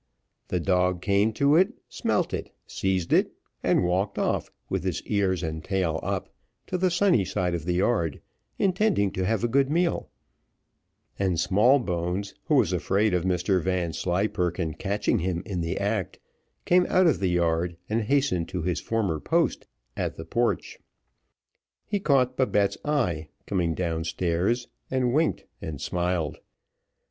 The 0.47 0.59
dog 0.59 0.99
came 1.03 1.31
to 1.33 1.55
it, 1.55 1.73
smelt 1.87 2.33
it, 2.33 2.51
seized 2.65 3.13
it, 3.13 3.33
and 3.61 3.83
walked 3.83 4.17
off, 4.17 4.49
with 4.67 4.83
his 4.83 5.03
ears 5.03 5.43
and 5.43 5.63
tail 5.63 5.99
up, 6.01 6.27
to 6.65 6.79
the 6.79 6.89
sunny 6.89 7.23
side 7.23 7.53
of 7.53 7.65
the 7.65 7.75
yard, 7.75 8.19
intending 8.57 9.11
to 9.11 9.23
have 9.27 9.43
a 9.43 9.47
good 9.47 9.69
meal; 9.69 10.09
and 11.19 11.39
Smallbones, 11.39 12.33
who 12.45 12.55
was 12.55 12.73
afraid 12.73 13.13
of 13.13 13.25
Mr 13.25 13.61
Vanslyperken 13.61 14.73
catching 14.73 15.19
him 15.19 15.43
in 15.45 15.61
the 15.61 15.77
act, 15.77 16.17
came 16.65 16.87
out 16.89 17.05
of 17.05 17.19
the 17.19 17.29
yard, 17.29 17.77
and 17.87 18.01
hastened 18.01 18.49
to 18.49 18.63
his 18.63 18.81
former 18.81 19.19
post 19.19 19.67
at 19.95 20.15
the 20.15 20.25
porch. 20.25 20.79
He 21.85 21.99
caught 21.99 22.35
Babette's 22.37 22.79
eye, 22.83 23.27
coming 23.45 23.75
down 23.75 24.05
stairs, 24.05 24.67
and 24.89 25.13
winked 25.13 25.45
and 25.61 25.79
smiled. 25.79 26.39